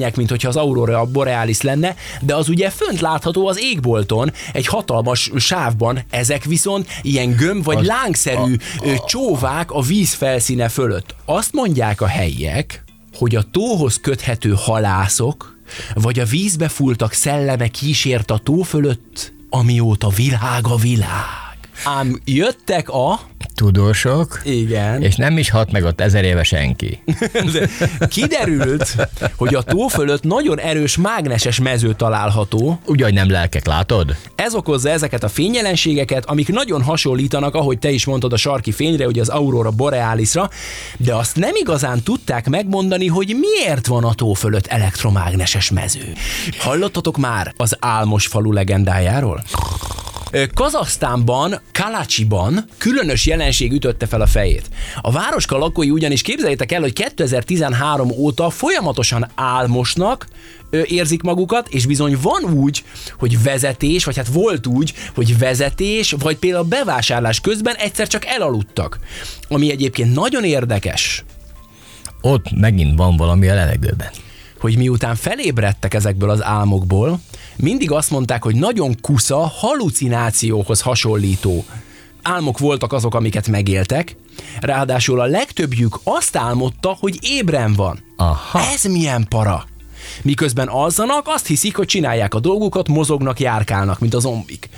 fények, 0.00 0.16
mint 0.16 0.30
hogyha 0.30 0.48
az 0.48 0.56
Aurora 0.56 1.04
Borealis 1.04 1.60
lenne, 1.60 1.94
de 2.20 2.34
az 2.34 2.48
ugye 2.48 2.70
fönt 2.70 3.00
látható 3.00 3.46
az 3.46 3.58
égbolton, 3.60 4.32
egy 4.52 4.66
hatalmas 4.66 5.30
sávban. 5.36 6.00
Ezek 6.10 6.44
viszont 6.44 6.88
ilyen 7.02 7.30
gömb 7.30 7.64
vagy 7.64 7.84
lángszerű 7.84 8.56
ö, 8.82 8.94
csóvák 9.06 9.70
a 9.70 9.80
víz 9.80 10.12
felszíne 10.12 10.68
fölött. 10.68 11.14
Azt 11.24 11.52
mondják 11.52 12.00
a 12.00 12.06
helyiek, 12.06 12.84
hogy 13.14 13.36
a 13.36 13.44
tóhoz 13.50 14.00
köthető 14.00 14.54
halászok, 14.56 15.58
vagy 15.94 16.18
a 16.18 16.24
vízbe 16.24 16.68
fultak 16.68 17.12
szelleme 17.12 17.68
kísért 17.68 18.30
a 18.30 18.38
tó 18.38 18.62
fölött, 18.62 19.32
amióta 19.50 20.08
világ 20.08 20.66
a 20.66 20.76
világ. 20.76 21.49
Ám 21.84 22.20
jöttek 22.24 22.88
a... 22.88 23.20
Tudósok, 23.54 24.40
Igen. 24.44 25.02
és 25.02 25.16
nem 25.16 25.38
is 25.38 25.50
hat 25.50 25.72
meg 25.72 25.84
ott 25.84 26.00
ezer 26.00 26.24
éve 26.24 26.42
senki. 26.42 27.02
De 27.52 27.68
kiderült, 28.08 28.96
hogy 29.36 29.54
a 29.54 29.62
tó 29.62 29.86
fölött 29.86 30.22
nagyon 30.22 30.60
erős 30.60 30.96
mágneses 30.96 31.60
mező 31.60 31.94
található. 31.94 32.80
Úgy, 32.86 33.02
hogy 33.02 33.14
nem 33.14 33.30
lelkek, 33.30 33.66
látod? 33.66 34.16
Ez 34.34 34.54
okozza 34.54 34.90
ezeket 34.90 35.22
a 35.22 35.28
fényjelenségeket, 35.28 36.24
amik 36.24 36.48
nagyon 36.48 36.82
hasonlítanak, 36.82 37.54
ahogy 37.54 37.78
te 37.78 37.90
is 37.90 38.04
mondtad, 38.04 38.32
a 38.32 38.36
sarki 38.36 38.72
fényre, 38.72 39.06
ugye 39.06 39.20
az 39.20 39.28
Aurora 39.28 39.70
Borealisra, 39.70 40.50
de 40.96 41.14
azt 41.14 41.36
nem 41.36 41.54
igazán 41.54 42.02
tudták 42.02 42.48
megmondani, 42.48 43.06
hogy 43.06 43.36
miért 43.40 43.86
van 43.86 44.04
a 44.04 44.14
tó 44.14 44.32
fölött 44.32 44.66
elektromágneses 44.66 45.70
mező. 45.70 46.12
Hallottatok 46.58 47.16
már 47.16 47.52
az 47.56 47.76
Álmos 47.80 48.26
falu 48.26 48.52
legendájáról? 48.52 49.42
Kazasztánban, 50.54 51.60
Kalacsiban 51.72 52.64
különös 52.78 53.26
jelenség 53.26 53.72
ütötte 53.72 54.06
fel 54.06 54.20
a 54.20 54.26
fejét. 54.26 54.70
A 55.00 55.10
városka 55.10 55.58
lakói 55.58 55.90
ugyanis 55.90 56.22
képzeljétek 56.22 56.72
el, 56.72 56.80
hogy 56.80 56.92
2013 56.92 58.10
óta 58.10 58.50
folyamatosan 58.50 59.30
álmosnak 59.34 60.26
érzik 60.70 61.22
magukat, 61.22 61.68
és 61.68 61.86
bizony 61.86 62.18
van 62.22 62.44
úgy, 62.44 62.84
hogy 63.18 63.42
vezetés, 63.42 64.04
vagy 64.04 64.16
hát 64.16 64.28
volt 64.28 64.66
úgy, 64.66 64.94
hogy 65.14 65.38
vezetés, 65.38 66.14
vagy 66.18 66.36
például 66.36 66.64
bevásárlás 66.64 67.40
közben 67.40 67.74
egyszer 67.74 68.08
csak 68.08 68.26
elaludtak. 68.26 68.98
Ami 69.48 69.70
egyébként 69.70 70.14
nagyon 70.14 70.44
érdekes, 70.44 71.24
Ott 72.22 72.50
megint 72.50 72.98
van 72.98 73.16
valami 73.16 73.48
a 73.48 73.54
levegőben. 73.54 74.08
Hogy 74.60 74.76
miután 74.76 75.14
felébredtek 75.14 75.94
ezekből 75.94 76.30
az 76.30 76.44
álmokból, 76.44 77.20
mindig 77.56 77.90
azt 77.90 78.10
mondták, 78.10 78.42
hogy 78.42 78.54
nagyon 78.54 78.96
kusza, 79.00 79.38
halucinációhoz 79.38 80.80
hasonlító 80.80 81.64
álmok 82.22 82.58
voltak 82.58 82.92
azok, 82.92 83.14
amiket 83.14 83.48
megéltek, 83.48 84.16
ráadásul 84.60 85.20
a 85.20 85.24
legtöbbjük 85.24 86.00
azt 86.02 86.36
álmodta, 86.36 86.96
hogy 87.00 87.18
ébren 87.22 87.74
van. 87.74 87.98
Aha. 88.16 88.60
Ez 88.60 88.84
milyen 88.84 89.26
para? 89.28 89.64
Miközben 90.22 90.68
alszanak, 90.68 91.24
azt 91.26 91.46
hiszik, 91.46 91.76
hogy 91.76 91.86
csinálják 91.86 92.34
a 92.34 92.40
dolgukat, 92.40 92.88
mozognak, 92.88 93.40
járkálnak, 93.40 93.98
mint 93.98 94.14
a 94.14 94.18
zombik. 94.18 94.68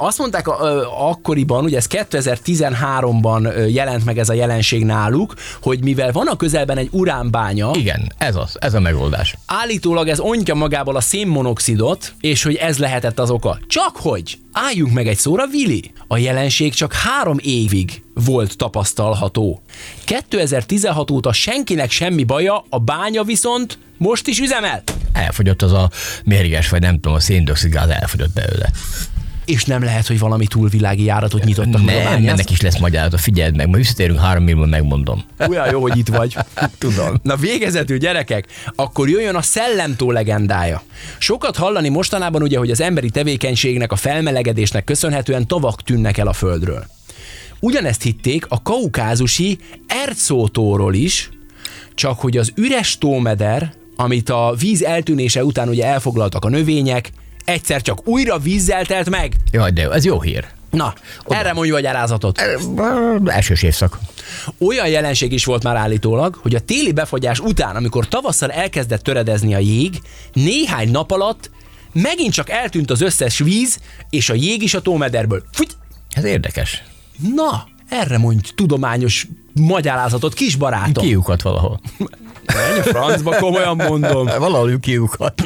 Azt 0.00 0.18
mondták 0.18 0.46
ö, 0.46 0.82
akkoriban, 0.98 1.64
ugye 1.64 1.76
ez 1.76 1.86
2013-ban 1.90 3.54
ö, 3.54 3.66
jelent 3.66 4.04
meg 4.04 4.18
ez 4.18 4.28
a 4.28 4.32
jelenség 4.32 4.84
náluk, 4.84 5.34
hogy 5.62 5.82
mivel 5.82 6.12
van 6.12 6.26
a 6.26 6.36
közelben 6.36 6.76
egy 6.76 6.88
uránbánya, 6.92 7.70
Igen, 7.74 8.12
ez 8.18 8.36
az, 8.36 8.56
ez 8.60 8.74
a 8.74 8.80
megoldás. 8.80 9.34
Állítólag 9.46 10.08
ez 10.08 10.20
ontja 10.20 10.54
magából 10.54 10.96
a 10.96 11.00
szénmonoxidot, 11.00 12.12
és 12.20 12.42
hogy 12.42 12.54
ez 12.54 12.78
lehetett 12.78 13.18
az 13.18 13.30
oka. 13.30 13.58
Csak 13.66 13.96
hogy, 13.96 14.38
álljunk 14.52 14.92
meg 14.92 15.08
egy 15.08 15.16
szóra, 15.16 15.46
Vili. 15.46 15.90
A 16.06 16.16
jelenség 16.16 16.74
csak 16.74 16.92
három 16.92 17.36
évig 17.42 18.02
volt 18.14 18.56
tapasztalható. 18.56 19.62
2016 20.04 21.10
óta 21.10 21.32
senkinek 21.32 21.90
semmi 21.90 22.24
baja, 22.24 22.64
a 22.68 22.78
bánya 22.78 23.22
viszont 23.22 23.78
most 23.96 24.26
is 24.26 24.38
üzemel. 24.40 24.82
Elfogyott 25.12 25.62
az 25.62 25.72
a 25.72 25.90
mérges, 26.24 26.68
vagy 26.68 26.80
nem 26.80 26.94
tudom, 26.94 27.14
a 27.14 27.20
széndiokszid 27.20 27.72
gáz 27.72 27.88
elfogyott 27.88 28.32
belőle. 28.32 28.70
És 29.48 29.64
nem 29.64 29.82
lehet, 29.82 30.06
hogy 30.06 30.18
valami 30.18 30.46
túlvilági 30.46 31.04
járatot 31.04 31.44
nyitottak 31.44 31.84
meg 31.84 31.96
a 31.96 32.10
Nem, 32.10 32.28
ennek 32.28 32.50
is 32.50 32.60
lesz 32.60 32.78
magyarázat, 32.78 33.20
figyeld 33.20 33.56
meg, 33.56 33.68
ma 33.68 33.76
visszatérünk 33.76 34.20
három 34.20 34.42
millióban, 34.42 34.68
megmondom. 34.68 35.24
Olyan 35.48 35.70
jó, 35.70 35.80
hogy 35.80 35.96
itt 35.96 36.08
vagy. 36.08 36.36
Tudom. 36.78 37.14
Na 37.22 37.36
végezetül 37.36 37.98
gyerekek, 37.98 38.46
akkor 38.74 39.08
jöjjön 39.08 39.34
a 39.34 39.42
szellemtó 39.42 40.10
legendája. 40.10 40.82
Sokat 41.18 41.56
hallani 41.56 41.88
mostanában 41.88 42.42
ugye, 42.42 42.58
hogy 42.58 42.70
az 42.70 42.80
emberi 42.80 43.10
tevékenységnek, 43.10 43.92
a 43.92 43.96
felmelegedésnek 43.96 44.84
köszönhetően 44.84 45.46
tavak 45.46 45.82
tűnnek 45.82 46.18
el 46.18 46.26
a 46.26 46.32
földről. 46.32 46.86
Ugyanezt 47.60 48.02
hitték 48.02 48.46
a 48.48 48.62
kaukázusi 48.62 49.58
Erzótóról 49.86 50.94
is, 50.94 51.30
csak 51.94 52.20
hogy 52.20 52.36
az 52.36 52.52
üres 52.54 52.98
tómeder, 52.98 53.72
amit 53.96 54.30
a 54.30 54.54
víz 54.58 54.82
eltűnése 54.82 55.44
után 55.44 55.68
ugye 55.68 55.84
elfoglaltak 55.84 56.44
a 56.44 56.48
növények, 56.48 57.10
egyszer 57.48 57.82
csak 57.82 58.08
újra 58.08 58.38
vízzel 58.38 58.84
telt 58.84 59.10
meg. 59.10 59.32
Jaj, 59.52 59.70
de 59.70 59.82
jó, 59.82 59.90
ez 59.90 60.04
jó 60.04 60.20
hír. 60.20 60.46
Na, 60.70 60.94
erre 61.28 61.52
mondj 61.52 61.70
magyarázatot. 61.70 62.42
Elsős 63.24 63.62
évszak. 63.62 63.98
Olyan 64.58 64.88
jelenség 64.88 65.32
is 65.32 65.44
volt 65.44 65.62
már 65.62 65.76
állítólag, 65.76 66.34
hogy 66.34 66.54
a 66.54 66.60
téli 66.60 66.92
befagyás 66.92 67.40
után, 67.40 67.76
amikor 67.76 68.08
tavasszal 68.08 68.50
elkezdett 68.50 69.02
töredezni 69.02 69.54
a 69.54 69.58
jég, 69.58 70.00
néhány 70.32 70.90
nap 70.90 71.10
alatt 71.10 71.50
megint 71.92 72.32
csak 72.32 72.50
eltűnt 72.50 72.90
az 72.90 73.00
összes 73.00 73.38
víz, 73.38 73.78
és 74.10 74.30
a 74.30 74.34
jég 74.34 74.62
is 74.62 74.74
a 74.74 74.80
tómederből. 74.80 75.42
Fúgy! 75.52 75.70
Ez 76.10 76.24
érdekes. 76.24 76.82
Na, 77.34 77.66
erre 77.88 78.18
mondj 78.18 78.50
tudományos 78.54 79.26
magyarázatot, 79.52 80.34
kis 80.34 80.56
barátom. 80.56 81.04
Kiukat 81.04 81.42
valahol. 81.42 81.80
Menj 82.46 82.78
a 82.78 82.82
francba, 82.82 83.36
komolyan 83.36 83.76
mondom. 83.76 84.26
Valahol 84.26 84.78
kiukat. 84.80 85.42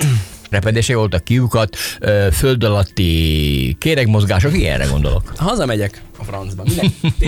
Repedése 0.52 0.97
voltak 0.97 1.25
kiukat, 1.25 1.76
ö, 2.00 2.28
föld 2.32 2.64
alatti 2.64 3.76
kéregmozgások, 3.78 4.56
ilyenre 4.59 4.85
gondolok. 4.85 5.32
Hazamegyek 5.37 6.02
a 6.18 6.25
francba. 6.25 6.62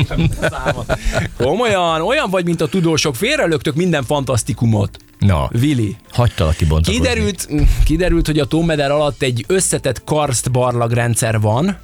A 0.08 0.46
számat? 0.50 0.98
Komolyan, 1.36 2.00
olyan 2.00 2.30
vagy, 2.30 2.44
mint 2.44 2.60
a 2.60 2.66
tudósok, 2.66 3.14
félrelögtök 3.14 3.74
minden 3.74 4.04
fantasztikumot. 4.04 4.96
Na, 5.18 5.48
Vili. 5.52 5.96
hagytalak 6.12 6.56
kibontakozni. 6.56 7.00
Kiderült, 7.00 7.48
kiderült, 7.84 8.26
hogy 8.26 8.38
a 8.38 8.44
tómeder 8.44 8.90
alatt 8.90 9.22
egy 9.22 9.44
összetett 9.48 10.04
karst 10.04 10.50
barlagrendszer 10.50 11.40
van, 11.40 11.78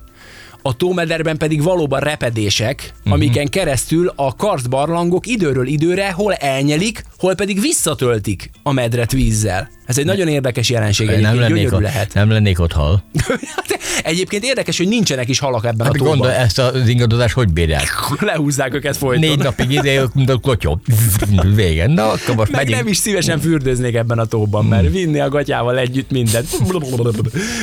a 0.63 0.77
tómederben 0.77 1.37
pedig 1.37 1.63
valóban 1.63 2.01
repedések, 2.01 2.93
uh-huh. 2.99 3.13
amiken 3.13 3.49
keresztül 3.49 4.13
a 4.17 4.37
karstbarlangok 4.37 5.27
időről 5.27 5.67
időre 5.67 6.13
hol 6.13 6.35
elnyelik, 6.35 7.05
hol 7.19 7.35
pedig 7.35 7.61
visszatöltik 7.61 8.51
a 8.63 8.73
medret 8.73 9.13
vízzel. 9.13 9.71
Ez 9.87 9.99
egy 9.99 10.05
nagyon 10.05 10.29
érdekes 10.29 10.71
jelenség, 10.71 11.11
nem 11.11 11.39
lennék, 11.39 11.73
ott, 11.73 11.81
lehet. 11.81 12.15
nem 12.15 12.31
lennék 12.31 12.61
ott 12.61 12.73
hal. 12.73 13.05
Egyébként 14.05 14.45
érdekes, 14.45 14.77
hogy 14.77 14.89
nincsenek 14.89 15.29
is 15.29 15.39
halak 15.39 15.65
ebben 15.65 15.87
Hát 15.87 15.95
a 15.95 15.99
tóban. 15.99 16.19
gondol, 16.19 16.31
ezt 16.31 16.59
az 16.59 16.89
ingadozást 16.89 17.35
hogy 17.35 17.53
bírják? 17.53 17.89
Lehúzzák 18.21 18.75
őket 18.75 18.97
folyton. 18.97 19.29
Négy 19.29 19.39
napig 19.39 19.71
ide, 19.71 20.03
mint 20.15 20.31
a 20.31 20.37
klotyó. 20.37 20.81
Végen. 21.55 21.91
Na, 21.91 22.09
akkor 22.09 22.35
most 22.35 22.51
Meg 22.51 22.61
megyünk. 22.61 22.77
nem 22.77 22.87
is 22.87 22.97
szívesen 22.97 23.41
fürdőznék 23.41 23.95
ebben 23.95 24.19
a 24.19 24.25
tóban, 24.25 24.65
mert 24.65 24.91
vinni 24.91 25.21
a 25.21 25.29
gatyával 25.29 25.79
együtt 25.79 26.11
mindent. 26.11 26.49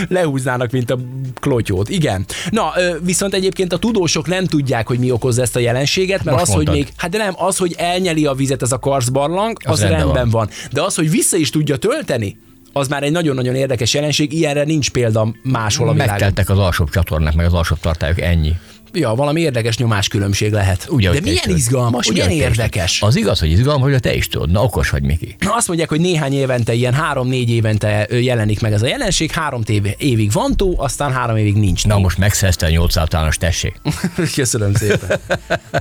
Lehúznának, 0.08 0.72
mint 0.72 0.92
a 0.92 0.98
klotyót. 1.40 1.90
Igen. 1.90 2.26
Na, 2.50 2.74
viszont 3.04 3.34
egyébként 3.34 3.74
a 3.74 3.78
tudósok 3.78 4.28
nem 4.28 4.46
tudják, 4.46 4.88
hogy 4.88 5.00
mi 5.00 5.12
okozza 5.12 5.42
ezt 5.42 5.56
a 5.56 5.60
jelenséget, 5.60 6.24
mert 6.24 6.38
Most 6.38 6.50
az, 6.50 6.56
hogy 6.56 6.66
mondtad. 6.66 6.86
még, 6.86 6.94
hát 6.98 7.10
de 7.12 7.18
nem, 7.18 7.34
az, 7.38 7.58
hogy 7.58 7.76
elnyeli 7.78 8.26
a 8.26 8.34
vizet 8.34 8.62
ez 8.62 8.72
a 8.72 8.78
karszbarlang, 8.80 9.58
az, 9.64 9.72
Az 9.72 9.80
rendben, 9.80 10.00
rendben 10.00 10.30
van. 10.30 10.32
van. 10.32 10.50
De 10.72 10.82
az, 10.82 10.96
hogy 10.96 11.10
vissza 11.10 11.38
is 11.38 11.50
tudja 11.50 11.78
tölteni, 11.78 12.38
az 12.74 12.88
már 12.88 13.04
egy 13.04 13.12
nagyon-nagyon 13.12 13.56
érdekes 13.56 13.94
jelenség, 13.94 14.34
ilyenre 14.34 14.64
nincs 14.64 14.90
példa 14.90 15.36
máshol 15.44 15.88
a 15.90 15.92
világon. 15.92 16.14
Megteltek 16.14 16.50
az 16.50 16.58
alsóbb 16.58 16.90
csatornák, 16.90 17.36
meg 17.36 17.46
az 17.46 17.54
alsóbb 17.54 17.80
tartályok, 17.80 18.22
ennyi. 18.22 18.54
Ja, 19.00 19.16
valami 19.16 19.42
érdekes 19.42 19.78
nyomáskülönbség 19.78 20.52
lehet. 20.52 20.86
Ahogy 20.90 21.10
De 21.10 21.20
milyen 21.22 21.50
izgalmas, 21.50 22.12
milyen 22.12 22.30
érdekes. 22.30 23.02
Az 23.02 23.16
igaz, 23.16 23.40
hogy 23.40 23.52
izgalmas, 23.52 23.92
hogy 23.92 24.00
te 24.00 24.16
is 24.16 24.28
tudod. 24.28 24.52
Na, 24.52 24.64
okos 24.64 24.90
vagy, 24.90 25.04
Miki. 25.04 25.36
Azt 25.46 25.68
mondják, 25.68 25.90
hogy 25.90 26.00
néhány 26.00 26.34
évente, 26.34 26.74
ilyen 26.74 26.94
három-négy 26.94 27.50
évente 27.50 28.08
jelenik 28.10 28.62
meg 28.62 28.74
ez 28.74 28.82
a 28.82 28.88
jelenség, 28.88 29.32
három 29.32 29.64
tév- 29.64 29.96
évig 29.98 30.32
van 30.32 30.56
tó, 30.56 30.74
aztán 30.78 31.12
három 31.12 31.38
évig 31.38 31.56
nincs. 31.56 31.86
Na, 31.86 31.98
most 31.98 32.18
megszerezte 32.18 32.66
a 32.66 32.70
8 32.70 32.98
általános 32.98 33.38
tessék. 33.38 33.82
Köszönöm 34.36 34.74
szépen. 34.74 35.20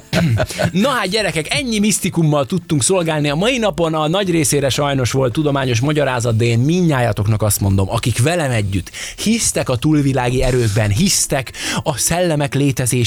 Na 0.72 0.88
hát 0.88 1.08
gyerekek, 1.08 1.54
ennyi 1.54 1.78
misztikummal 1.78 2.46
tudtunk 2.46 2.82
szolgálni. 2.82 3.28
A 3.28 3.34
mai 3.34 3.58
napon 3.58 3.94
a 3.94 4.08
nagy 4.08 4.30
részére 4.30 4.68
sajnos 4.68 5.10
volt 5.10 5.32
tudományos 5.32 5.80
magyarázat, 5.80 6.36
de 6.36 6.44
én 6.44 6.58
minnyájatoknak 6.58 7.42
azt 7.42 7.60
mondom, 7.60 7.90
akik 7.90 8.22
velem 8.22 8.50
együtt 8.50 8.90
hisztek 9.16 9.68
a 9.68 9.76
túlvilági 9.76 10.42
erőkben, 10.42 10.90
hisztek 10.90 11.52
a 11.82 11.96
szellemek 11.98 12.54
létezésében, 12.54 13.04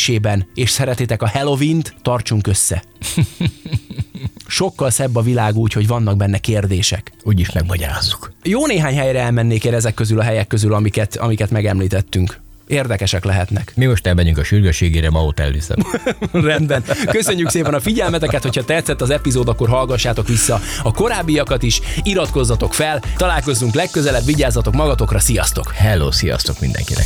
és 0.54 0.70
szeretitek 0.70 1.22
a 1.22 1.30
Halloween-t, 1.30 1.94
tartsunk 2.02 2.48
össze. 2.48 2.84
Sokkal 4.48 4.90
szebb 4.90 5.16
a 5.16 5.22
világ 5.22 5.56
úgy, 5.56 5.74
hogy 5.74 5.88
vannak 5.88 6.18
benne 6.18 6.38
kérdések. 6.38 7.12
Úgyis 7.24 7.52
megmagyarázzuk. 7.52 8.32
Jó 8.44 8.66
néhány 8.66 8.96
helyre 8.96 9.20
elmennék 9.20 9.64
én 9.64 9.74
ezek 9.74 9.94
közül 9.94 10.20
a 10.20 10.24
helyek 10.24 10.48
közül, 10.48 10.74
amiket, 10.74 11.16
amiket 11.16 11.50
megemlítettünk. 11.50 12.40
Érdekesek 12.68 13.26
lehetnek. 13.26 13.74
Mi 13.76 13.86
most 13.86 14.08
elmegyünk 14.08 14.38
a 14.38 14.44
sürgősségére, 14.44 15.10
ma 15.10 15.24
ott 15.24 15.40
elviszem. 15.40 15.78
Rendben. 16.32 16.84
Köszönjük 17.06 17.50
szépen 17.50 17.74
a 17.74 17.80
figyelmeteket, 17.80 18.44
hogyha 18.44 18.66
tetszett 18.66 19.02
az 19.02 19.10
epizód, 19.10 19.48
akkor 19.48 19.70
hallgassátok 19.70 20.28
vissza 20.28 20.62
a 20.84 20.92
korábbiakat 20.92 21.64
is, 21.64 21.82
iratkozzatok 22.04 22.74
fel, 22.74 23.02
találkozzunk 23.18 23.74
legközelebb, 23.74 24.26
vigyázzatok 24.26 24.74
magatokra, 24.74 25.20
sziasztok! 25.20 25.72
Hello, 25.72 26.12
sziasztok 26.12 26.60
mindenkinek. 26.60 27.06